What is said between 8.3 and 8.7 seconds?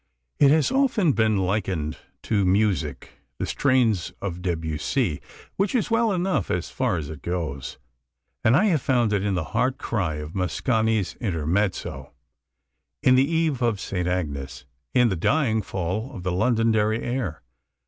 and I